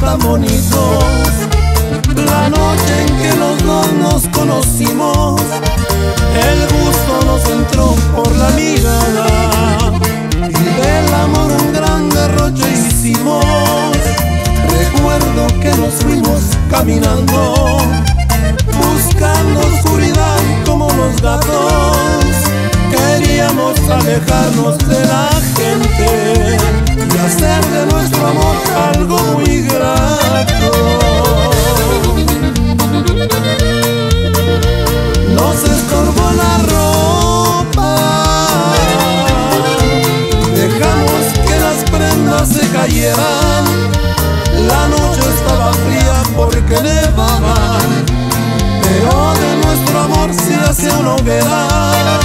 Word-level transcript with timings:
tan 0.00 0.18
bonitos. 0.20 1.04
La 2.14 2.48
noche 2.48 2.94
en 3.06 3.16
que 3.18 3.36
los 3.36 3.64
dos 3.64 3.92
nos 3.94 4.28
conocimos, 4.28 5.40
el 6.34 6.60
gusto 6.78 7.26
nos 7.26 7.44
entró 7.50 7.94
por 8.14 8.30
la 8.36 8.48
mirada. 8.50 9.92
Y 10.48 10.64
del 10.80 11.14
amor 11.14 11.52
un 11.60 11.72
gran 11.72 12.08
derroche 12.10 12.64
hicimos. 12.72 13.44
Recuerdo 14.78 15.46
que 15.60 15.70
nos 15.80 15.94
fuimos 15.94 16.40
caminando, 16.70 17.78
buscando 18.78 19.60
oscuridad 19.60 20.38
como 20.64 20.88
los 20.92 21.20
gatos. 21.20 22.26
Queríamos 22.90 23.78
alejarnos 23.90 24.78
de 24.88 25.04
la 25.06 25.28
gente 25.56 26.56
y 26.96 27.18
hacer 27.18 27.64
de 27.66 27.86
nuestro 27.92 28.26
amor 28.26 28.56
algo 28.94 29.18
muy 29.34 29.45
La 43.04 44.88
noche 44.88 45.20
estaba 45.20 45.70
fría 45.74 46.22
porque 46.34 46.80
nevaba, 46.80 47.78
pero 48.82 49.34
de 49.34 49.66
nuestro 49.66 50.00
amor 50.00 50.32
se 50.32 50.54
hacía 50.54 50.96
una 50.96 51.16
hoguera. 51.16 52.15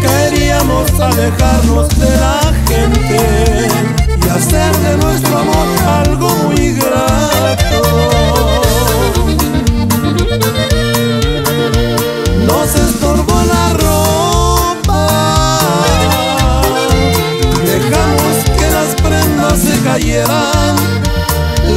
Queríamos 0.00 0.90
alejarnos 1.00 1.88
de 1.98 2.10
la 2.16 2.40
gente 2.66 3.68
y 4.06 4.28
hacer 4.28 4.76
de 4.76 4.96
nuestro 4.98 5.38
amor 5.38 5.66
algo 5.86 6.28
muy 6.44 6.72
grato. 6.74 7.82
Nos 12.46 12.74
estorbó 12.74 13.42
la 13.44 13.72
ropa, 13.74 15.08
dejamos 17.64 18.36
que 18.58 18.70
las 18.70 18.94
prendas 19.02 19.58
se 19.58 19.80
cayeran. 19.82 20.76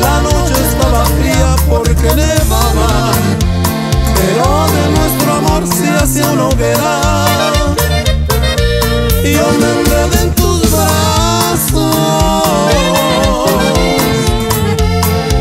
La 0.00 0.20
noche 0.20 0.54
estaba 0.68 1.04
fría 1.04 1.56
porque 1.68 2.14
nevaba, 2.14 3.12
pero 4.14 4.59
hacía 6.10 6.28
una 6.32 6.48
hoguera. 6.48 7.00
Yo 9.22 9.46
me 9.60 9.80
enredé 9.80 10.22
en 10.22 10.34
tus 10.34 10.60
brazos 10.72 11.94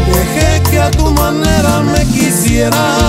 Dejé 0.05 0.61
que 0.69 0.79
a 0.79 0.91
tu 0.91 1.09
manera 1.11 1.79
me 1.79 2.05
quisieras 2.05 3.08